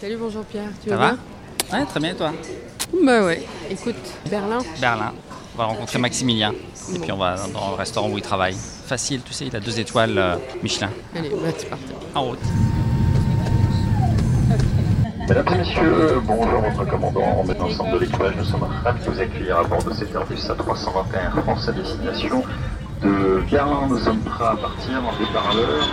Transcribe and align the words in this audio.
Salut, 0.00 0.16
bonjour 0.18 0.44
Pierre. 0.44 0.68
Tu 0.82 0.90
Ça 0.90 0.96
vas 0.96 1.10
va 1.10 1.16
bien? 1.70 1.78
Ouais, 1.80 1.86
très 1.86 2.00
bien, 2.00 2.10
et 2.10 2.14
toi? 2.14 2.32
Bah 3.04 3.24
ouais. 3.24 3.42
Écoute, 3.70 3.94
Berlin. 4.30 4.58
Berlin. 4.80 5.12
On 5.54 5.58
va 5.58 5.64
rencontrer 5.64 5.98
Maximilien. 5.98 6.52
Et 6.52 6.98
Bon. 6.98 7.00
puis 7.00 7.12
on 7.12 7.16
va 7.16 7.36
dans 7.52 7.70
le 7.70 7.74
restaurant 7.76 8.08
où 8.10 8.16
il 8.18 8.22
travaille. 8.22 8.54
Facile, 8.86 9.22
tu 9.22 9.32
sais, 9.32 9.46
il 9.46 9.56
a 9.56 9.60
deux 9.60 9.80
étoiles 9.80 10.16
euh, 10.18 10.36
Michelin. 10.62 10.90
Allez, 11.16 11.30
bah 11.30 11.48
c'est 11.56 11.68
parti. 11.68 11.84
En 12.14 12.22
route. 12.24 12.38
Mesdames 15.28 15.46
et 15.54 15.58
messieurs, 15.58 16.20
bonjour 16.24 16.60
votre 16.60 16.88
commandant, 16.88 17.40
en 17.40 17.44
l'ensemble 17.58 17.92
de 17.94 17.98
l'équipage, 17.98 18.34
nous 18.36 18.44
sommes 18.44 18.62
ravis 18.84 19.04
de 19.04 19.10
vous 19.10 19.20
accueillir 19.20 19.58
à 19.58 19.64
bord 19.64 19.82
de 19.82 19.92
cet 19.92 20.14
Airbus 20.14 20.36
A321 20.36 21.42
France 21.42 21.68
à 21.68 21.72
destination. 21.72 22.44
De 23.02 23.42
Berlin, 23.50 23.88
nous 23.88 23.98
sommes 23.98 24.20
prêts 24.20 24.44
à 24.44 24.56
partir 24.56 25.02
en 25.04 25.18
départ 25.18 25.50
à 25.50 25.54
l'heure. 25.54 25.88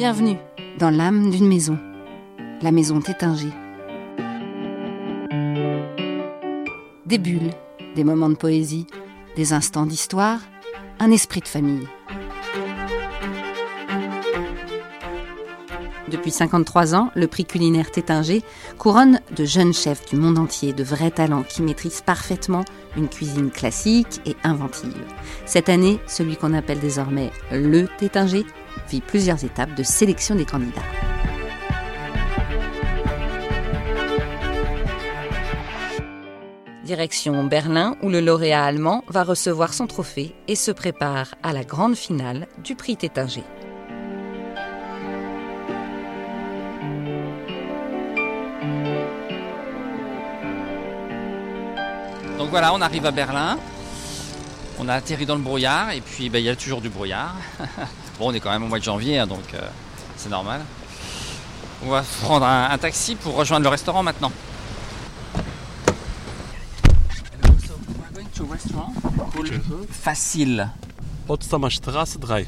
Bienvenue 0.00 0.38
dans 0.78 0.88
l'âme 0.88 1.30
d'une 1.30 1.46
maison, 1.46 1.78
la 2.62 2.72
maison 2.72 3.02
Tétinger. 3.02 3.52
Des 7.04 7.18
bulles, 7.18 7.50
des 7.94 8.02
moments 8.02 8.30
de 8.30 8.34
poésie, 8.34 8.86
des 9.36 9.52
instants 9.52 9.84
d'histoire, 9.84 10.40
un 11.00 11.10
esprit 11.10 11.40
de 11.40 11.48
famille. 11.48 11.86
Depuis 16.08 16.30
53 16.30 16.94
ans, 16.94 17.10
le 17.14 17.26
prix 17.26 17.44
culinaire 17.44 17.90
Tétinger 17.90 18.42
couronne 18.78 19.20
de 19.36 19.44
jeunes 19.44 19.74
chefs 19.74 20.08
du 20.08 20.16
monde 20.16 20.38
entier, 20.38 20.72
de 20.72 20.82
vrais 20.82 21.10
talents 21.10 21.42
qui 21.42 21.60
maîtrisent 21.60 22.00
parfaitement 22.00 22.64
une 22.96 23.10
cuisine 23.10 23.50
classique 23.50 24.22
et 24.24 24.34
inventive. 24.44 25.04
Cette 25.44 25.68
année, 25.68 26.00
celui 26.06 26.36
qu'on 26.36 26.54
appelle 26.54 26.80
désormais 26.80 27.30
le 27.52 27.86
Tétinger 27.98 28.46
vit 28.88 29.00
plusieurs 29.00 29.44
étapes 29.44 29.74
de 29.74 29.82
sélection 29.82 30.34
des 30.34 30.44
candidats. 30.44 30.80
Direction 36.84 37.44
Berlin 37.44 37.94
où 38.02 38.08
le 38.08 38.20
lauréat 38.20 38.64
allemand 38.64 39.04
va 39.06 39.22
recevoir 39.22 39.72
son 39.74 39.86
trophée 39.86 40.34
et 40.48 40.56
se 40.56 40.72
prépare 40.72 41.36
à 41.44 41.52
la 41.52 41.62
grande 41.62 41.94
finale 41.94 42.48
du 42.64 42.74
prix 42.74 42.96
Tétinger. 42.96 43.44
Donc 52.38 52.50
voilà, 52.50 52.74
on 52.74 52.80
arrive 52.80 53.06
à 53.06 53.12
Berlin. 53.12 53.56
On 54.80 54.88
a 54.88 54.94
atterri 54.94 55.26
dans 55.26 55.36
le 55.36 55.42
brouillard 55.42 55.92
et 55.92 56.00
puis 56.00 56.28
ben, 56.28 56.38
il 56.38 56.46
y 56.46 56.48
a 56.48 56.56
toujours 56.56 56.80
du 56.80 56.88
brouillard. 56.88 57.36
bon, 58.20 58.28
on 58.28 58.32
est 58.34 58.40
quand 58.40 58.50
même 58.50 58.62
au 58.62 58.68
mois 58.68 58.78
de 58.78 58.84
janvier, 58.84 59.18
hein, 59.18 59.26
donc 59.26 59.54
euh, 59.54 59.60
c'est 60.16 60.28
normal. 60.28 60.60
On 61.82 61.88
va 61.88 62.04
prendre 62.22 62.44
un, 62.44 62.76
taxi 62.76 63.14
pour 63.16 63.34
rejoindre 63.34 63.64
le 63.64 63.70
restaurant 63.70 64.02
maintenant. 64.02 64.30
Facile. 69.90 70.68
Potsdamer 71.26 71.70
Straße 71.70 72.18
3. 72.20 72.40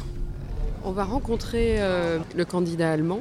On 0.84 0.92
va 0.92 1.04
rencontrer 1.04 1.76
euh, 1.78 2.18
le 2.36 2.44
candidat 2.44 2.92
allemand 2.92 3.20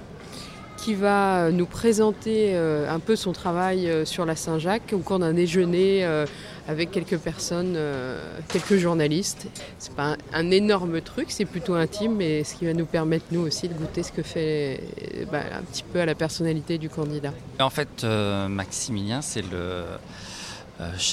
qui 0.75 0.95
va 0.95 1.52
nous 1.52 1.67
présenter 1.67 2.55
euh, 2.55 2.94
un 2.94 2.99
peu 2.99 3.16
son 3.16 3.31
travail 3.31 3.89
sur 4.05 4.25
la 4.25 4.35
Saint-Jacques 4.35 4.91
au 4.94 4.97
cours 4.97 5.19
d'un 5.19 5.33
déjeuner 5.33 6.25
avec 6.67 6.92
quelques 6.92 7.17
personnes, 7.17 7.73
euh, 7.76 8.40
quelques 8.50 8.78
journalistes. 8.78 9.48
C'est 9.80 9.95
pas 9.95 10.17
un, 10.34 10.52
énorme 10.52 11.02
truc, 11.02 11.28
c'est 11.30 11.45
plutôt 11.45 11.73
intime, 11.73 12.16
mais 12.16 12.44
ce 12.44 12.56
qui 12.56 12.66
va 12.66 12.73
nous 12.73 12.86
permettre 12.86 13.26
nous 13.31 13.42
aussi 13.42 13.68
de 13.68 13.73
goûter 13.73 14.03
ce 14.03 14.12
que 14.12 14.22
fait 14.22 14.81
euh, 15.16 15.25
bah, 15.31 15.41
un 15.53 15.62
petit 15.63 15.84
peu 15.84 16.00
à 16.00 16.06
la 16.06 16.16
personnalité 16.16 16.78
du 16.78 16.90
candidat. 16.90 17.34
En 17.59 17.69
fait, 17.69 18.03
euh, 18.03 18.47
Maximilien, 18.47 19.22
c'est 19.22 19.44
le, 19.52 19.84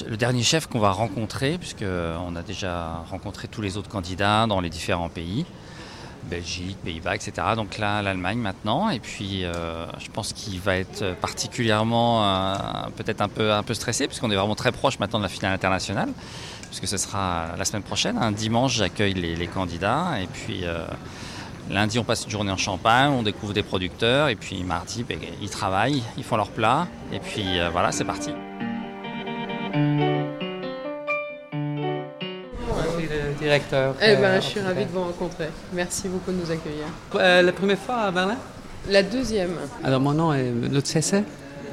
le 0.07 0.17
dernier 0.17 0.43
chef 0.43 0.67
qu'on 0.67 0.79
va 0.79 0.91
rencontrer, 0.91 1.57
puisqu'on 1.57 2.35
a 2.35 2.41
déjà 2.45 3.03
rencontré 3.09 3.47
tous 3.47 3.61
les 3.61 3.77
autres 3.77 3.89
candidats 3.89 4.47
dans 4.47 4.61
les 4.61 4.69
différents 4.69 5.09
pays, 5.09 5.45
Belgique, 6.23 6.77
Pays-Bas, 6.83 7.15
etc. 7.15 7.31
Donc 7.55 7.77
là, 7.77 8.01
l'Allemagne 8.01 8.37
maintenant. 8.37 8.89
Et 8.89 8.99
puis, 8.99 9.43
euh, 9.43 9.85
je 9.99 10.09
pense 10.11 10.33
qu'il 10.33 10.59
va 10.59 10.77
être 10.77 11.15
particulièrement 11.21 12.23
euh, 12.23 12.53
peut-être 12.95 13.21
un 13.21 13.27
peu, 13.27 13.51
un 13.51 13.63
peu 13.63 13.73
stressé, 13.73 14.07
puisqu'on 14.07 14.31
est 14.31 14.35
vraiment 14.35 14.55
très 14.55 14.71
proche 14.71 14.99
maintenant 14.99 15.19
de 15.19 15.23
la 15.23 15.29
finale 15.29 15.53
internationale, 15.53 16.09
puisque 16.67 16.87
ce 16.87 16.97
sera 16.97 17.55
la 17.57 17.65
semaine 17.65 17.83
prochaine. 17.83 18.17
Un 18.17 18.31
dimanche, 18.31 18.75
j'accueille 18.75 19.13
les, 19.13 19.47
candidats. 19.47 20.19
Et 20.21 20.27
puis. 20.27 20.61
euh, 20.63 20.85
Lundi, 21.71 21.99
on 21.99 22.03
passe 22.03 22.25
une 22.25 22.31
journée 22.31 22.51
en 22.51 22.57
Champagne, 22.57 23.11
on 23.11 23.21
découvre 23.21 23.53
des 23.53 23.61
producteurs, 23.61 24.29
et 24.29 24.35
puis 24.35 24.63
mardi, 24.63 25.03
ben, 25.03 25.19
ils 25.39 25.51
travaillent, 25.51 26.01
ils 26.17 26.23
font 26.23 26.35
leurs 26.35 26.49
plats, 26.49 26.87
et 27.13 27.19
puis 27.19 27.45
voilà, 27.71 27.91
c'est 27.91 28.05
parti. 28.05 28.31
Directeur. 33.53 33.95
Eh 34.01 34.15
ben, 34.15 34.23
Euh, 34.23 34.41
je 34.41 34.47
suis 34.53 34.59
ravie 34.69 34.85
de 34.85 34.91
vous 34.95 35.01
rencontrer. 35.09 35.49
Merci 35.73 36.07
beaucoup 36.13 36.31
de 36.31 36.37
nous 36.41 36.51
accueillir. 36.51 36.85
Euh, 37.15 37.41
la 37.41 37.51
première 37.51 37.79
fois 37.85 37.97
à 38.07 38.11
Berlin? 38.11 38.37
La 38.89 39.03
deuxième. 39.03 39.53
Alors 39.83 39.99
mon 40.07 40.13
nom 40.13 40.29
est 40.33 40.51
Lutz 40.73 40.95
Hesse. 40.95 41.15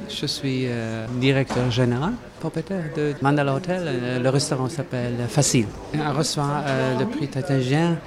Je 0.09 0.25
suis 0.25 0.61
euh, 0.67 1.05
directeur 1.27 1.69
général, 1.69 2.13
propriétaire 2.39 2.85
de 2.95 3.05
Mandala 3.21 3.53
Hotel. 3.53 3.81
Le 4.25 4.29
restaurant 4.29 4.69
s'appelle 4.69 5.17
Facile. 5.37 5.67
On 5.93 6.13
reçoit 6.21 6.55
euh, 6.65 6.99
le 6.99 7.05
prix 7.05 7.27
Tatingien 7.27 7.97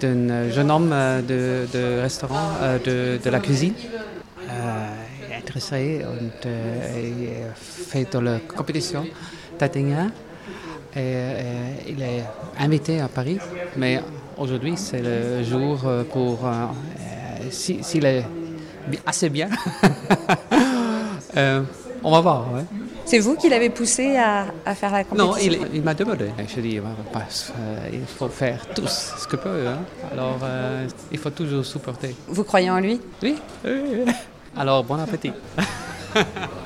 d'un 0.00 0.50
jeune 0.50 0.70
homme 0.70 0.90
euh, 0.92 1.20
de, 1.32 1.42
de 1.76 2.00
restaurant 2.06 2.48
de, 2.86 3.18
de 3.24 3.30
la 3.30 3.40
cuisine. 3.46 3.74
Intéressé 5.38 6.04
il 6.96 7.28
fait 7.54 8.06
dans 8.12 8.20
la 8.30 8.38
compétition 8.56 9.04
Tatingien. 9.58 10.08
Et, 10.94 10.98
euh, 10.98 11.71
il 11.92 12.02
est 12.02 12.24
invité 12.58 13.00
à 13.00 13.08
Paris, 13.08 13.38
mais 13.76 14.00
aujourd'hui 14.38 14.74
c'est 14.76 15.02
le 15.02 15.42
jour 15.44 15.80
euh, 15.86 16.04
pour, 16.04 16.46
euh, 16.46 16.50
euh, 16.50 17.46
si- 17.50 17.82
s'il 17.82 18.04
est 18.06 18.24
assez 19.06 19.28
bien, 19.30 19.48
on 22.04 22.10
va 22.10 22.20
voir. 22.20 22.52
ouais. 22.52 22.64
C'est 23.04 23.18
vous 23.18 23.34
qui 23.36 23.48
l'avez 23.48 23.68
poussé 23.68 24.16
à, 24.16 24.46
à 24.64 24.74
faire 24.74 24.92
la 24.92 25.04
compétition 25.04 25.52
Non, 25.52 25.66
il, 25.70 25.76
il 25.76 25.82
m'a 25.82 25.92
demandé. 25.92 26.26
Je 26.54 26.60
dis, 26.60 26.80
parce, 27.12 27.52
euh, 27.58 27.88
il 27.92 28.06
faut 28.06 28.28
faire 28.28 28.64
tous 28.74 29.14
ce 29.18 29.26
que 29.26 29.36
peut. 29.36 29.66
hein. 29.68 29.78
Alors, 30.12 30.38
euh, 30.42 30.86
il 31.10 31.18
faut 31.18 31.30
toujours 31.30 31.64
supporter. 31.66 32.14
Vous 32.28 32.44
croyez 32.44 32.70
en 32.70 32.78
lui? 32.78 33.00
Oui. 33.22 33.34
Alors, 34.56 34.84
bon 34.84 34.98
appétit. 35.00 35.32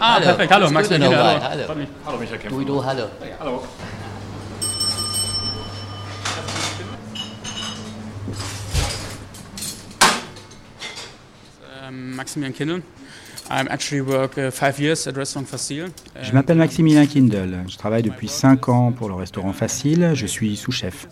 Ah, 0.00 0.18
perfekt. 0.22 0.52
Hallo, 0.52 0.70
Max 0.70 0.90
Hallo. 0.90 1.04
Hallo. 1.04 1.40
Hallo. 1.42 1.86
Hallo, 2.06 2.18
Michael 2.18 2.38
Kempf. 2.38 2.64
Du, 2.64 2.82
hallo. 2.82 3.04
Hallo. 3.40 3.62
Um, 11.88 12.14
Maximilian 12.16 12.52
Kindle. 12.52 12.82
I 13.50 13.60
actually 13.68 14.00
work 14.00 14.38
uh, 14.38 14.50
five 14.50 14.78
years 14.78 15.06
at 15.08 15.16
Restaurant 15.16 15.46
Facile. 15.48 15.86
Je 16.22 16.32
m'appelle 16.32 16.56
Maximilien 16.56 17.06
Kindle. 17.06 17.64
Je 17.68 17.76
travaille 17.76 18.02
depuis 18.02 18.28
5 18.28 18.68
ans 18.68 18.92
pour 18.92 19.08
le 19.08 19.14
restaurant 19.14 19.52
Facile. 19.52 20.12
Je 20.14 20.26
suis 20.26 20.56
sous-chef. 20.56 21.08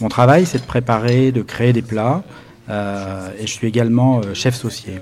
Mon 0.00 0.08
travail, 0.08 0.46
c'est 0.46 0.58
de 0.58 0.64
préparer, 0.64 1.30
de 1.30 1.42
créer 1.42 1.72
des 1.72 1.82
plats. 1.82 2.22
euh, 2.70 3.28
et 3.38 3.46
je 3.46 3.52
suis 3.52 3.66
également 3.66 4.20
euh, 4.24 4.32
chef 4.32 4.54
saucier. 4.54 5.00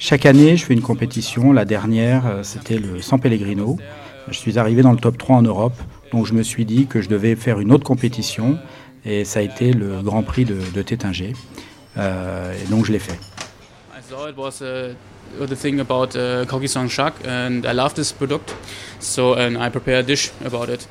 Chaque 0.00 0.26
année, 0.26 0.56
je 0.56 0.64
fais 0.64 0.74
une 0.74 0.80
compétition. 0.80 1.52
La 1.52 1.64
dernière, 1.64 2.24
euh, 2.26 2.42
c'était 2.44 2.78
le 2.78 3.02
San 3.02 3.20
Pellegrino. 3.20 3.78
Je 4.28 4.38
suis 4.38 4.56
arrivé 4.56 4.82
dans 4.82 4.92
le 4.92 4.98
top 4.98 5.18
3 5.18 5.36
en 5.36 5.42
Europe. 5.42 5.74
Donc 6.12 6.24
je 6.24 6.34
me 6.34 6.44
suis 6.44 6.64
dit 6.64 6.86
que 6.86 7.02
je 7.02 7.08
devais 7.08 7.34
faire 7.34 7.58
une 7.58 7.72
autre 7.72 7.82
compétition. 7.82 8.58
Et 9.04 9.24
ça 9.24 9.40
a 9.40 9.42
été 9.42 9.72
le 9.72 10.00
Grand 10.02 10.22
Prix 10.22 10.44
de, 10.44 10.58
de 10.72 10.82
Tétinger. 10.82 11.32
Euh, 11.96 12.54
et 12.54 12.70
donc 12.70 12.84
je 12.84 12.92
l'ai 12.92 13.00
fait. 13.00 13.18
Uh, 15.38 15.44
the 15.44 15.54
thing 15.54 15.78
about 15.78 16.16
uh, 16.16 16.46
and 17.26 17.66
I 17.66 17.72
love 17.72 17.92
this 17.92 18.12
product. 18.12 18.54
So 18.98 19.34
and 19.34 19.58
I 19.58 19.66
a 19.66 20.02
dish 20.02 20.30
about 20.42 20.70
it. 20.70 20.88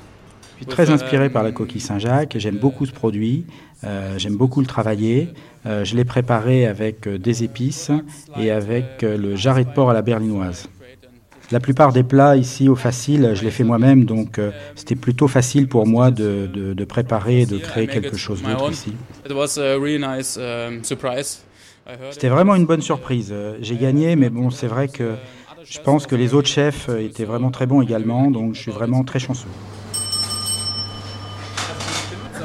Je 0.60 0.64
suis 0.64 0.66
très 0.72 0.90
inspiré 0.90 1.30
par 1.30 1.44
la 1.44 1.52
coquille 1.52 1.82
Saint-Jacques. 1.82 2.36
J'aime 2.38 2.58
beaucoup 2.58 2.86
ce 2.86 2.92
produit. 2.92 3.46
Euh, 3.84 4.18
J'aime 4.18 4.36
beaucoup 4.36 4.60
le 4.60 4.66
travailler. 4.68 5.30
Euh, 5.66 5.84
je 5.86 5.96
l'ai 5.96 6.06
préparé 6.06 6.66
avec 6.66 7.08
euh, 7.08 7.18
des 7.20 7.44
épices 7.44 7.92
et 8.40 8.50
avec 8.52 9.02
le 9.04 9.36
jarret 9.36 9.66
de 9.66 9.70
porc 9.70 9.90
à 9.92 9.94
la 9.94 10.02
berlinoise. 10.02 10.68
La 11.52 11.60
plupart 11.62 11.94
des 11.94 12.04
plats 12.04 12.36
ici 12.36 12.68
au 12.68 12.76
Facile, 12.76 13.32
je 13.34 13.44
les 13.44 13.52
fais 13.52 13.64
moi-même, 13.64 14.04
donc 14.04 14.38
euh, 14.38 14.52
c'était 14.76 14.96
plutôt 14.96 15.30
facile 15.30 15.70
pour 15.70 15.88
moi 15.88 16.12
de, 16.12 16.50
de- 16.54 16.74
de 16.74 16.86
préparer 16.86 17.42
et 17.42 17.46
de 17.46 17.58
créer 17.58 17.88
quelque 17.88 18.18
chose 18.18 18.42
d'autre 18.42 18.72
ici. 18.72 18.94
Um, 19.30 20.80
C'était 22.12 22.28
vraiment 22.28 22.56
une 22.56 22.66
bonne 22.66 22.82
surprise. 22.82 23.34
J'ai 23.62 23.78
gagné, 23.78 24.18
mais 24.18 24.30
bon, 24.30 24.50
c'est 24.50 24.68
vrai 24.68 24.90
que 24.90 25.14
Je 25.64 25.80
pense 25.80 26.06
que 26.08 26.16
les 26.16 26.34
autres 26.34 26.48
chefs 26.50 26.90
étaient 27.00 27.26
vraiment 27.26 27.52
très 27.52 27.66
bons 27.66 27.82
également, 27.82 28.30
donc 28.32 28.56
je 28.56 28.60
suis 28.62 28.72
vraiment 28.72 29.04
très 29.06 29.20
chanceux. 29.20 29.48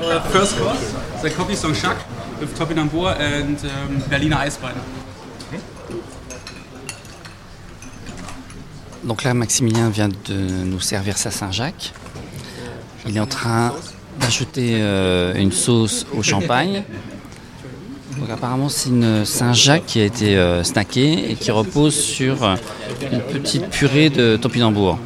So, 0.02 0.20
first 0.32 0.58
course, 0.58 0.92
the 1.22 1.30
Cocky 1.30 1.54
Song 1.54 1.74
Shack 1.74 1.96
with 2.40 2.58
Topinambur 2.58 3.14
and 3.20 3.56
um, 3.64 4.02
Berliner 4.10 4.38
Eisbein. 4.44 4.74
Donc 9.04 9.22
là, 9.22 9.32
Maximilien 9.32 9.90
vient 9.90 10.08
de 10.08 10.64
nous 10.64 10.80
servir 10.80 11.16
sa 11.16 11.30
Saint-Jacques. 11.30 11.92
Il 13.06 13.16
est 13.16 13.20
en 13.20 13.26
train 13.26 13.72
d'ajouter 14.18 14.78
euh, 14.80 15.34
une 15.36 15.52
sauce 15.52 16.04
au 16.12 16.22
champagne. 16.24 16.82
Apparemment, 18.30 18.68
c'est 18.68 18.88
une 18.88 19.24
Saint-Jacques 19.24 19.86
qui 19.86 20.00
a 20.00 20.04
été 20.04 20.36
euh, 20.36 20.62
et 20.96 21.34
qui 21.34 21.50
repose 21.50 21.94
sur 21.94 22.44
euh, 22.44 22.56
une 23.10 23.20
petite 23.20 23.68
purée 23.68 24.10
de 24.10 24.36
topinambour 24.36 24.98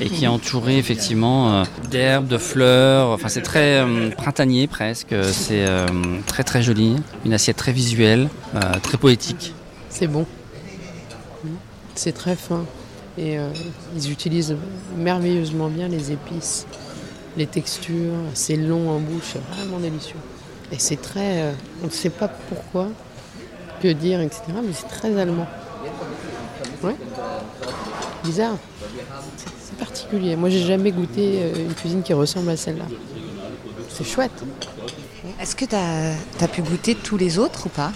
et 0.00 0.08
qui 0.08 0.24
est 0.24 0.28
entourée 0.28 0.78
effectivement 0.78 1.52
euh, 1.52 1.64
d'herbes, 1.90 2.26
de 2.26 2.38
fleurs. 2.38 3.08
Enfin, 3.08 3.28
c'est 3.28 3.42
très 3.42 3.80
euh, 3.80 4.10
printanier 4.10 4.66
presque. 4.66 5.14
C'est 5.32 5.66
très 6.26 6.44
très 6.44 6.62
joli. 6.62 6.96
Une 7.24 7.32
assiette 7.32 7.56
très 7.56 7.72
visuelle, 7.72 8.28
très 8.82 8.96
poétique. 8.96 9.54
C'est 9.88 10.06
bon. 10.06 10.26
C'est 11.94 12.12
très 12.12 12.36
fin. 12.36 12.64
Et 13.16 13.36
ils 13.96 14.12
utilisent 14.12 14.56
merveilleusement 14.96 15.68
bien 15.68 15.88
les 15.88 16.12
épices, 16.12 16.66
les 17.36 17.46
textures. 17.46 18.14
C'est 18.34 18.56
long 18.56 18.90
en 18.90 19.00
bouche, 19.00 19.34
vraiment 19.56 19.78
délicieux. 19.80 20.16
Et 20.72 20.78
c'est 20.78 21.00
très. 21.00 21.42
euh, 21.42 21.52
on 21.82 21.86
ne 21.86 21.90
sait 21.92 22.10
pas 22.10 22.28
pourquoi, 22.28 22.88
que 23.82 23.88
dire, 23.88 24.20
etc. 24.20 24.42
Mais 24.62 24.72
c'est 24.72 24.88
très 24.88 25.18
allemand. 25.18 25.46
Ouais. 26.82 26.96
Bizarre. 28.24 28.56
C'est- 29.36 29.58
particulier. 29.78 30.34
Moi, 30.34 30.48
j'ai 30.48 30.62
jamais 30.64 30.90
goûté 30.90 31.40
euh, 31.40 31.66
une 31.66 31.74
cuisine 31.74 32.02
qui 32.02 32.12
ressemble 32.12 32.50
à 32.50 32.56
celle-là. 32.56 32.86
C'est 33.88 34.04
chouette. 34.04 34.32
Est-ce 35.40 35.54
que 35.54 35.64
tu 35.64 35.76
as, 35.76 36.48
pu 36.48 36.62
goûter 36.62 36.96
tous 36.96 37.16
les 37.16 37.38
autres 37.38 37.66
ou 37.66 37.68
pas? 37.68 37.92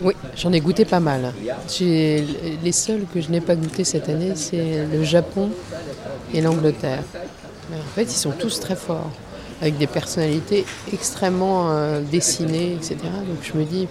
Oui, 0.00 0.14
j'en 0.36 0.50
ai 0.52 0.60
goûté 0.60 0.84
pas 0.84 1.00
mal. 1.00 1.32
Les 1.78 2.72
seuls 2.72 3.04
que 3.12 3.20
je 3.20 3.30
n'ai 3.30 3.40
pas 3.40 3.56
goûté 3.56 3.84
cette 3.84 4.08
année, 4.08 4.32
c'est 4.36 4.86
le 4.86 5.04
Japon 5.04 5.50
et 6.32 6.40
l'Angleterre. 6.40 7.02
Mais 7.70 7.76
en 7.76 7.94
fait, 7.94 8.04
ils 8.04 8.10
sont 8.10 8.32
tous 8.32 8.58
très 8.58 8.76
forts, 8.76 9.10
avec 9.62 9.78
des 9.78 9.86
personnalités 9.86 10.66
extrêmement 10.92 11.70
euh, 11.70 12.00
dessinées, 12.00 12.74
etc. 12.74 12.96
Donc 13.26 13.38
je 13.42 13.56
me 13.56 13.64
dis, 13.64 13.86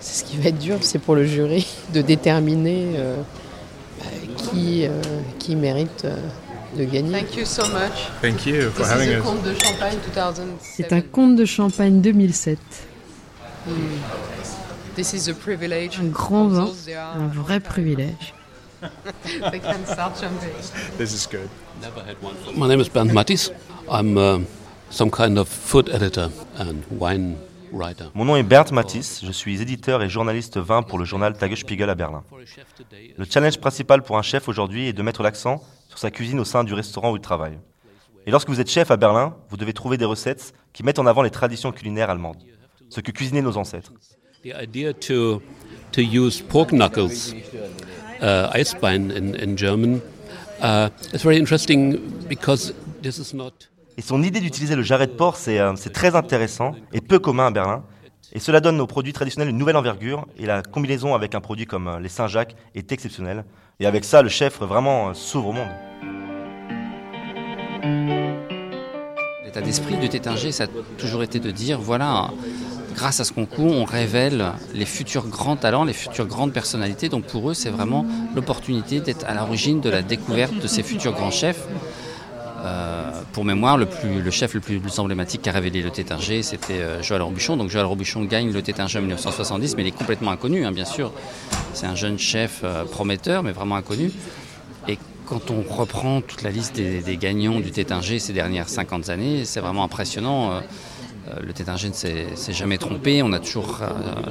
c'est 0.00 0.24
ce 0.24 0.30
qui 0.30 0.38
va 0.38 0.48
être 0.48 0.58
dur, 0.58 0.78
c'est 0.80 1.00
pour 1.00 1.16
le 1.16 1.26
jury 1.26 1.66
de 1.92 2.00
déterminer 2.00 2.92
euh, 2.94 3.16
bah, 3.98 4.06
qui, 4.36 4.86
euh, 4.86 4.90
qui 5.40 5.56
mérite 5.56 6.04
euh, 6.04 6.16
de 6.76 6.84
gagner. 6.84 7.20
Thank 7.20 7.36
you 7.36 7.44
so 7.44 7.64
much. 7.64 8.08
Thank 8.22 8.46
you 8.46 8.70
for 8.70 8.86
having 8.86 9.10
us. 9.10 9.22
conte 9.22 9.42
de 9.42 9.54
champagne 9.54 9.98
2007. 10.06 10.58
C'est 10.60 10.92
un 10.92 11.00
conte 11.00 11.36
de 11.36 11.44
champagne 11.44 12.00
2007. 12.00 12.58
This 14.94 15.12
is 15.12 15.28
a 15.28 15.34
privilege. 15.34 15.98
Un 16.00 16.08
grand 16.08 16.46
vin, 16.46 16.70
un 17.16 17.26
vrai 17.28 17.58
privilège. 17.58 18.34
They 19.50 19.60
can 19.60 19.84
start 19.84 20.18
champagne. 20.18 20.50
This 20.96 21.12
is 21.12 21.26
good. 21.26 21.48
My 22.56 22.68
name 22.68 22.80
is 22.80 22.88
Bernd 22.88 23.12
Mattis. 23.12 23.50
I'm 23.90 24.16
uh, 24.16 24.38
some 24.90 25.10
kind 25.10 25.38
of 25.38 25.48
food 25.48 25.88
editor 25.88 26.30
and 26.58 26.82
wine 26.90 27.36
writer. 27.72 28.10
Mon 28.14 28.24
nom 28.24 28.36
est 28.36 28.42
Bernd 28.42 28.72
Matisse, 28.72 29.22
je 29.24 29.32
suis 29.32 29.62
éditeur 29.62 30.02
et 30.02 30.08
journaliste 30.08 30.58
vin 30.58 30.82
pour 30.82 30.98
le 30.98 31.04
journal 31.04 31.36
Tagesspiegel 31.36 31.88
à 31.88 31.94
Berlin. 31.94 32.24
Le 33.16 33.24
challenge 33.24 33.58
principal 33.58 34.02
pour 34.02 34.18
un 34.18 34.22
chef 34.22 34.48
aujourd'hui 34.48 34.88
est 34.88 34.92
de 34.92 35.02
mettre 35.02 35.22
l'accent 35.22 35.62
sur 35.88 35.98
sa 35.98 36.10
cuisine 36.10 36.40
au 36.40 36.44
sein 36.44 36.64
du 36.64 36.74
restaurant 36.74 37.12
où 37.12 37.16
il 37.16 37.22
travaille. 37.22 37.58
Et 38.26 38.30
lorsque 38.30 38.48
vous 38.48 38.60
êtes 38.60 38.70
chef 38.70 38.90
à 38.90 38.96
Berlin, 38.96 39.36
vous 39.48 39.56
devez 39.56 39.72
trouver 39.72 39.96
des 39.96 40.04
recettes 40.04 40.52
qui 40.72 40.82
mettent 40.82 40.98
en 40.98 41.06
avant 41.06 41.22
les 41.22 41.30
traditions 41.30 41.72
culinaires 41.72 42.10
allemandes, 42.10 42.42
ce 42.90 43.00
que 43.00 43.12
cuisinaient 43.12 43.42
nos 43.42 43.56
ancêtres. 43.56 43.92
The 44.42 44.54
idea 44.58 44.94
to 44.94 45.42
to 45.92 46.00
use 46.00 46.40
pork 46.40 46.72
knuckles, 46.72 47.34
uh, 48.22 48.50
Eisbein 48.54 49.10
in, 49.10 49.34
in 49.34 49.56
German, 49.56 50.00
uh, 50.62 50.88
is 51.12 51.22
very 51.22 51.36
interesting 51.36 51.98
because 52.26 52.72
this 53.02 53.18
is 53.18 53.34
not 53.34 53.68
Et 53.96 54.02
son 54.02 54.22
idée 54.22 54.40
d'utiliser 54.40 54.76
le 54.76 54.82
jarret 54.82 55.06
de 55.06 55.12
porc, 55.12 55.36
c'est 55.36 55.58
euh, 55.58 55.74
c'est 55.76 55.92
très 55.92 56.14
intéressant 56.14 56.72
et 56.92 57.00
peu 57.00 57.18
commun 57.18 57.46
à 57.46 57.50
Berlin. 57.50 57.84
Et 58.32 58.38
cela 58.38 58.60
donne 58.60 58.80
aux 58.80 58.86
produits 58.86 59.12
traditionnels 59.12 59.48
une 59.48 59.58
nouvelle 59.58 59.76
envergure. 59.76 60.26
Et 60.38 60.46
la 60.46 60.62
combinaison 60.62 61.14
avec 61.14 61.34
un 61.34 61.40
produit 61.40 61.66
comme 61.66 61.88
euh, 61.88 62.00
les 62.00 62.08
Saint-Jacques 62.08 62.54
est 62.74 62.92
exceptionnelle. 62.92 63.44
Et 63.80 63.86
avec 63.86 64.04
ça, 64.04 64.22
le 64.22 64.28
chef 64.28 64.60
vraiment 64.60 65.08
euh, 65.08 65.14
s'ouvre 65.14 65.48
au 65.48 65.52
monde. 65.52 65.68
L'état 69.44 69.60
d'esprit 69.60 69.96
du 69.96 70.08
Tétinger, 70.08 70.52
ça 70.52 70.64
a 70.64 70.66
toujours 70.96 71.24
été 71.24 71.40
de 71.40 71.50
dire 71.50 71.80
voilà, 71.80 72.30
grâce 72.94 73.18
à 73.18 73.24
ce 73.24 73.32
concours, 73.32 73.72
on 73.72 73.84
révèle 73.84 74.52
les 74.72 74.84
futurs 74.84 75.26
grands 75.26 75.56
talents, 75.56 75.84
les 75.84 75.92
futures 75.92 76.26
grandes 76.26 76.52
personnalités. 76.52 77.08
Donc 77.08 77.24
pour 77.24 77.50
eux, 77.50 77.54
c'est 77.54 77.70
vraiment 77.70 78.06
l'opportunité 78.36 79.00
d'être 79.00 79.26
à 79.26 79.34
l'origine 79.34 79.80
de 79.80 79.90
la 79.90 80.02
découverte 80.02 80.54
de 80.54 80.68
ces 80.68 80.84
futurs 80.84 81.12
grands 81.12 81.32
chefs. 81.32 81.66
Euh, 82.64 83.10
pour 83.32 83.44
mémoire, 83.44 83.78
le, 83.78 83.86
chef 84.30 84.54
le 84.54 84.60
plus, 84.60 84.98
emblématique 84.98 85.42
qui 85.42 85.48
a 85.48 85.52
révélé 85.52 85.82
le 85.82 85.90
Tétinger, 85.90 86.42
c'était 86.42 86.80
euh, 86.80 87.02
Joël 87.02 87.22
Robuchon. 87.22 87.56
Donc 87.56 87.70
Joël 87.70 87.86
Robuchon 87.86 88.24
gagne 88.24 88.52
le 88.52 88.62
Tétinger 88.62 88.98
en 88.98 89.02
1970, 89.02 89.76
mais 89.76 89.82
il 89.82 89.88
est 89.88 89.96
complètement 89.96 90.30
inconnu, 90.30 90.64
hein, 90.64 90.72
bien 90.72 90.84
sûr. 90.84 91.12
C'est 91.72 91.86
un 91.86 91.94
jeune 91.94 92.18
chef 92.18 92.60
euh, 92.64 92.84
prometteur, 92.84 93.42
mais 93.42 93.52
vraiment 93.52 93.76
inconnu. 93.76 94.10
Et 94.88 94.98
quand 95.26 95.50
on 95.50 95.62
reprend 95.62 96.20
toute 96.20 96.42
la 96.42 96.50
liste 96.50 96.76
des, 96.76 97.16
gagnants 97.16 97.60
du 97.60 97.70
Tétinger 97.70 98.18
ces 98.18 98.32
dernières 98.32 98.68
50 98.68 99.08
années, 99.08 99.44
c'est 99.44 99.60
vraiment 99.60 99.84
impressionnant. 99.84 100.60
Le 101.40 101.52
Tétinger 101.52 101.88
ne 101.90 101.94
s'est 101.94 102.52
jamais 102.52 102.78
trompé. 102.78 103.22
On 103.22 103.32
a 103.32 103.38
toujours, 103.38 103.78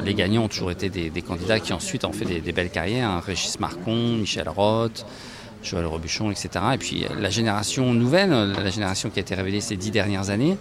les 0.03 0.13
gagnants 0.13 0.43
ont 0.43 0.47
toujours 0.49 0.71
été 0.71 0.89
des, 0.89 1.21
candidats 1.21 1.61
qui 1.61 1.71
ensuite 1.71 2.03
ont 2.03 2.11
fait 2.11 2.25
des, 2.25 2.41
des 2.41 2.51
belles 2.51 2.71
carrières. 2.71 3.09
hein. 3.09 3.21
Régis 3.25 3.61
Marcon, 3.61 4.17
Michel 4.17 4.49
Roth, 4.49 5.05
Joël 5.63 5.85
Robuchon, 5.85 6.31
etc. 6.31 6.49
Et 6.73 6.77
puis 6.77 7.05
la 7.19 7.29
génération 7.29 7.93
nouvelle, 7.93 8.29
la 8.29 8.69
génération 8.69 9.09
qui 9.09 9.19
a 9.19 9.21
été 9.21 9.35
révélée 9.35 9.61
ces 9.61 9.75
dix 9.75 9.91
dernières 9.91 10.29
années, 10.29 10.57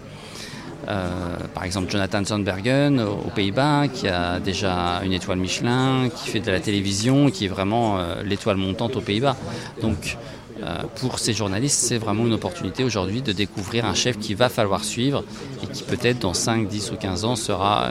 euh, 0.87 1.37
par 1.53 1.65
exemple 1.65 1.91
Jonathan 1.91 2.23
Sandbergen 2.23 2.99
aux 3.01 3.29
Pays-Bas, 3.29 3.87
qui 3.93 4.07
a 4.07 4.39
déjà 4.39 5.01
une 5.03 5.13
étoile 5.13 5.37
Michelin, 5.37 6.09
qui 6.09 6.29
fait 6.29 6.39
de 6.39 6.51
la 6.51 6.59
télévision, 6.59 7.29
qui 7.29 7.45
est 7.45 7.49
vraiment 7.49 7.99
euh, 7.99 8.23
l'étoile 8.23 8.57
montante 8.57 8.95
aux 8.95 9.01
Pays-Bas. 9.01 9.35
Donc 9.81 10.17
euh, 10.63 10.83
pour 10.95 11.19
ces 11.19 11.33
journalistes, 11.33 11.79
c'est 11.79 11.97
vraiment 11.97 12.25
une 12.25 12.33
opportunité 12.33 12.83
aujourd'hui 12.83 13.21
de 13.21 13.31
découvrir 13.33 13.85
un 13.85 13.93
chef 13.93 14.17
qu'il 14.17 14.35
va 14.35 14.49
falloir 14.49 14.83
suivre 14.83 15.23
et 15.63 15.67
qui 15.67 15.83
peut-être 15.83 16.19
dans 16.19 16.33
5, 16.33 16.67
10 16.67 16.91
ou 16.91 16.95
15 16.95 17.25
ans 17.25 17.35
sera 17.35 17.89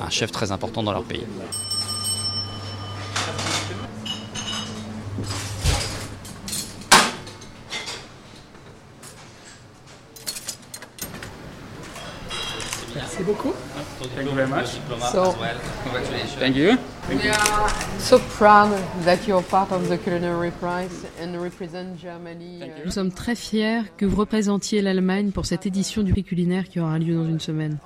un 0.00 0.10
chef 0.10 0.30
très 0.30 0.52
important 0.52 0.82
dans 0.82 0.92
leur 0.92 1.04
pays. 1.04 1.24
Merci 13.16 13.32
beaucoup. 13.32 13.54
Thank 14.14 14.28
you 14.28 14.34
very 14.34 14.48
much. 14.48 14.66
So, 15.10 15.34
Thank 16.38 16.56
you. 16.56 16.76
we 17.08 17.30
are 17.30 17.70
so 17.98 18.18
proud 18.36 18.70
that 19.04 19.26
you're 19.26 19.42
part 19.42 19.72
of 19.72 19.88
the 19.88 19.96
culinary 19.96 20.50
prize 20.50 21.06
and 21.22 21.40
represent 21.40 21.98
Germany. 21.98 22.60
Nous 22.84 22.90
sommes 22.90 23.12
très 23.12 23.34
fiers 23.34 23.84
que 23.96 24.04
vous 24.04 24.16
représentiez 24.16 24.82
l'Allemagne 24.82 25.30
pour 25.30 25.46
cette 25.46 25.64
édition 25.64 26.02
du 26.02 26.12
prix 26.12 26.24
culinaire 26.24 26.68
qui 26.68 26.78
aura 26.78 26.98
lieu 26.98 27.14
dans 27.14 27.26
une 27.26 27.40
semaine. 27.40 27.78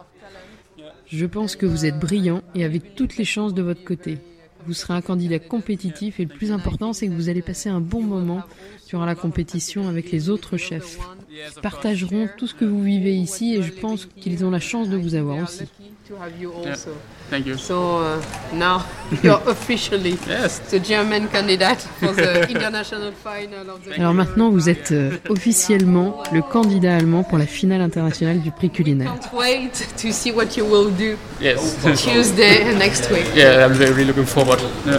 Je 1.06 1.26
pense 1.26 1.54
que 1.54 1.66
vous 1.66 1.87
êtes 1.87 1.99
brillant 1.99 2.42
et 2.56 2.64
avec 2.64 2.96
toutes 2.96 3.16
les 3.16 3.25
chances 3.25 3.54
de 3.54 3.62
votre 3.62 3.84
côté. 3.84 4.18
Vous 4.66 4.75
serez 4.75 4.94
un 4.94 5.00
candidat 5.00 5.38
compétitif 5.38 6.18
et 6.18 6.25
le 6.25 6.34
plus 6.34 6.50
important, 6.50 6.92
c'est 6.92 7.06
que 7.06 7.12
vous 7.12 7.28
allez 7.28 7.42
passer 7.42 7.68
un 7.68 7.80
bon 7.80 8.02
moment 8.02 8.42
durant 8.88 9.04
la 9.04 9.14
compétition 9.14 9.88
avec 9.88 10.10
les 10.10 10.28
autres 10.28 10.56
chefs. 10.56 10.99
Ils 11.32 11.60
partageront 11.62 12.28
tout 12.37 12.46
ce 12.46 12.54
que 12.54 12.64
vous 12.64 12.82
vivez 12.82 13.14
ici 13.14 13.54
et 13.56 13.62
je 13.62 13.70
pense 13.72 14.08
qu'ils 14.20 14.44
ont 14.44 14.50
la 14.50 14.60
chance 14.60 14.88
de 14.88 14.96
vous 14.96 15.14
avoir 15.14 15.38
aussi. 15.42 15.64
to 16.08 16.16
have 16.16 16.32
you 16.40 16.50
also. 16.52 16.90
Thank 17.30 17.46
you. 17.46 17.56
So 17.56 18.18
now 18.52 18.80
you're 19.22 19.40
officially 19.46 20.18
Yes. 20.28 20.60
the 20.70 20.80
German 20.84 21.28
candidate 21.28 21.78
for 22.00 22.12
the 22.12 22.49
international 22.50 23.12
final 23.12 23.70
of 23.70 23.84
the. 23.84 23.92
Alors 23.96 24.12
maintenant, 24.12 24.50
vous 24.50 24.68
êtes 24.68 24.90
euh, 24.90 25.12
officiellement 25.28 26.20
le 26.32 26.42
candidat 26.42 26.96
allemand 26.96 27.22
pour 27.22 27.38
la 27.38 27.46
finale 27.46 27.80
internationale 27.80 28.40
du 28.40 28.50
prix 28.50 28.70
culinaire. 28.70 29.14
Can't 29.20 29.38
wait 29.38 29.70
to 30.02 30.10
see 30.10 30.32
what 30.32 30.56
you 30.56 30.64
will 30.64 30.90
do 30.90 31.16
Yes. 31.40 31.76
Tuesday 32.02 32.64
and 32.68 32.78
next 32.78 33.08
week. 33.12 33.26
yeah, 33.37 33.64
I'm 33.64 33.72
very 33.75 34.04
looking 34.04 34.26
forward. 34.26 34.58
Yeah. 34.84 34.99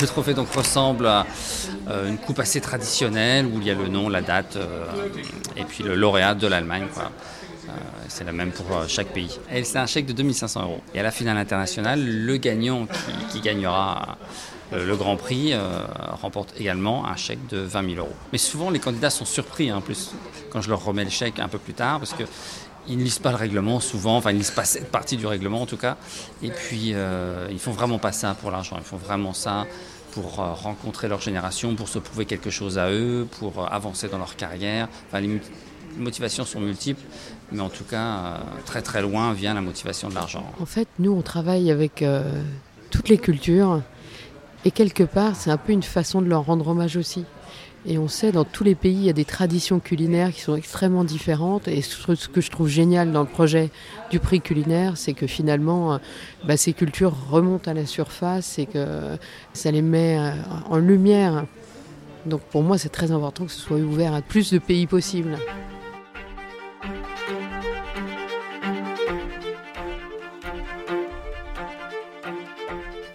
Le 0.00 0.06
trophée 0.06 0.34
donc 0.34 0.52
ressemble 0.54 1.06
à 1.06 1.24
une 1.88 2.18
coupe 2.18 2.38
assez 2.38 2.60
traditionnelle 2.60 3.46
où 3.46 3.60
il 3.60 3.66
y 3.66 3.70
a 3.70 3.74
le 3.74 3.88
nom, 3.88 4.08
la 4.08 4.20
date 4.20 4.56
euh, 4.56 4.86
et 5.56 5.64
puis 5.64 5.84
le 5.84 5.94
lauréat 5.94 6.34
de 6.34 6.46
l'Allemagne. 6.46 6.86
Euh, 6.96 7.72
c'est 8.08 8.24
la 8.24 8.32
même 8.32 8.50
pour 8.50 8.74
euh, 8.74 8.84
chaque 8.88 9.08
pays. 9.08 9.38
Et 9.52 9.64
c'est 9.64 9.78
un 9.78 9.86
chèque 9.86 10.06
de 10.06 10.12
2500 10.12 10.62
euros. 10.62 10.80
Et 10.94 11.00
à 11.00 11.02
la 11.02 11.10
finale 11.10 11.36
internationale, 11.36 12.04
le 12.04 12.36
gagnant 12.36 12.86
qui, 13.30 13.40
gagnera 13.40 14.16
le 14.72 14.96
Grand 14.96 15.16
Prix 15.16 15.54
remporte 16.20 16.54
également 16.60 17.06
un 17.06 17.16
chèque 17.16 17.46
de 17.48 17.58
20 17.58 17.94
000 17.94 17.96
euros. 17.98 18.14
Mais 18.32 18.38
souvent, 18.38 18.70
les 18.70 18.80
candidats 18.80 19.10
sont 19.10 19.24
surpris, 19.24 19.72
en 19.72 19.80
plus, 19.80 20.12
quand 20.50 20.60
je 20.60 20.68
leur 20.68 20.84
remets 20.84 21.04
le 21.04 21.10
chèque 21.10 21.38
un 21.38 21.48
peu 21.48 21.58
plus 21.58 21.72
tard, 21.72 21.98
parce 22.00 22.14
ils 22.88 22.98
ne 22.98 23.02
lisent 23.02 23.18
pas 23.18 23.30
le 23.30 23.36
règlement 23.36 23.80
souvent, 23.80 24.16
enfin 24.16 24.30
ils 24.30 24.34
ne 24.34 24.38
lisent 24.40 24.50
pas 24.50 24.64
cette 24.64 24.90
partie 24.90 25.16
du 25.16 25.26
règlement 25.26 25.62
en 25.62 25.66
tout 25.66 25.76
cas. 25.76 25.96
Et 26.42 26.50
puis 26.50 26.92
euh, 26.94 27.48
ils 27.50 27.58
font 27.58 27.72
vraiment 27.72 27.98
pas 27.98 28.12
ça 28.12 28.34
pour 28.34 28.50
l'argent, 28.50 28.76
ils 28.78 28.84
font 28.84 28.96
vraiment 28.96 29.32
ça 29.32 29.66
pour 30.12 30.40
euh, 30.40 30.52
rencontrer 30.52 31.08
leur 31.08 31.20
génération, 31.20 31.74
pour 31.74 31.88
se 31.88 31.98
prouver 31.98 32.24
quelque 32.24 32.50
chose 32.50 32.78
à 32.78 32.90
eux, 32.90 33.26
pour 33.38 33.60
euh, 33.62 33.66
avancer 33.66 34.08
dans 34.08 34.18
leur 34.18 34.36
carrière. 34.36 34.88
Enfin, 35.08 35.20
les 35.20 35.40
motivations 35.96 36.44
sont 36.44 36.60
multiples, 36.60 37.02
mais 37.52 37.60
en 37.60 37.68
tout 37.68 37.84
cas 37.84 38.06
euh, 38.06 38.36
très 38.64 38.82
très 38.82 39.02
loin 39.02 39.32
vient 39.32 39.54
la 39.54 39.60
motivation 39.60 40.08
de 40.08 40.14
l'argent. 40.14 40.44
En 40.60 40.66
fait, 40.66 40.88
nous 40.98 41.12
on 41.12 41.22
travaille 41.22 41.70
avec 41.70 42.04
toutes 42.90 43.08
les 43.08 43.18
cultures 43.18 43.82
et 44.64 44.70
quelque 44.70 45.04
part 45.04 45.36
c'est 45.36 45.50
un 45.50 45.56
peu 45.56 45.72
une 45.72 45.82
façon 45.82 46.22
de 46.22 46.28
leur 46.28 46.44
rendre 46.44 46.68
hommage 46.68 46.96
aussi. 46.96 47.24
Et 47.86 47.96
on 47.96 48.08
sait, 48.08 48.32
dans 48.32 48.44
tous 48.44 48.64
les 48.64 48.74
pays, 48.74 48.94
il 48.94 49.04
y 49.04 49.10
a 49.10 49.14
des 49.14 49.24
traditions 49.24 49.78
culinaires 49.78 50.32
qui 50.32 50.40
sont 50.40 50.56
extrêmement 50.56 51.04
différentes. 51.04 51.68
Et 51.68 51.80
ce 51.80 52.28
que 52.28 52.40
je 52.40 52.50
trouve 52.50 52.68
génial 52.68 53.12
dans 53.12 53.22
le 53.22 53.28
projet 53.28 53.70
du 54.10 54.18
prix 54.18 54.40
culinaire, 54.40 54.96
c'est 54.96 55.14
que 55.14 55.26
finalement, 55.26 55.94
euh, 55.94 55.98
bah, 56.44 56.56
ces 56.56 56.72
cultures 56.72 57.14
remontent 57.30 57.70
à 57.70 57.74
la 57.74 57.86
surface 57.86 58.58
et 58.58 58.66
que 58.66 59.16
ça 59.52 59.70
les 59.70 59.82
met 59.82 60.18
euh, 60.18 60.32
en 60.68 60.78
lumière. 60.78 61.44
Donc 62.26 62.40
pour 62.42 62.62
moi, 62.62 62.78
c'est 62.78 62.88
très 62.88 63.12
important 63.12 63.46
que 63.46 63.52
ce 63.52 63.60
soit 63.60 63.78
ouvert 63.78 64.12
à 64.12 64.22
plus 64.22 64.52
de 64.52 64.58
pays 64.58 64.86
possibles. 64.86 65.38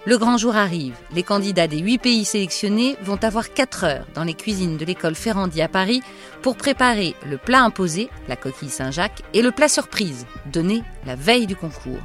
Le 0.06 0.18
grand 0.18 0.38
jour 0.38 0.58
arrive. 0.58 0.96
Les 1.14 1.24
candidats 1.24 1.68
des 1.68 1.80
huit 1.80 1.98
pays 1.98 2.26
sélectionnés 2.26 2.98
vont 3.04 3.24
avoir 3.24 3.54
4 3.54 3.84
heures 3.86 4.06
dans 4.14 4.26
les 4.26 4.34
cuisines 4.34 4.76
de 4.76 4.84
l'école 4.84 5.16
Ferrandi 5.16 5.62
à 5.62 5.70
Paris 5.70 6.02
pour 6.42 6.58
préparer 6.58 7.16
le 7.26 7.38
plat 7.38 7.64
imposé, 7.64 8.10
la 8.28 8.36
coquille 8.36 8.70
Saint-Jacques, 8.70 9.22
et 9.34 9.42
le 9.42 9.52
plat 9.52 9.70
surprise, 9.70 10.26
donné 10.46 10.84
la 11.06 11.16
veille 11.16 11.48
du 11.48 11.56
concours. 11.56 12.02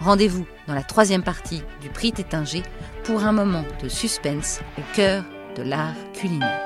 Rendez-vous 0.00 0.46
dans 0.66 0.74
la 0.74 0.82
troisième 0.82 1.22
partie 1.22 1.62
du 1.82 1.90
prix 1.90 2.12
Tétinger 2.12 2.62
pour 3.04 3.24
un 3.24 3.32
moment 3.32 3.64
de 3.82 3.88
suspense 3.88 4.60
au 4.78 4.82
cœur 4.94 5.22
de 5.54 5.62
l'art 5.62 5.94
culinaire. 6.14 6.62